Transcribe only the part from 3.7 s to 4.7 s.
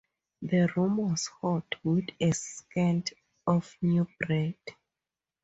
new bread.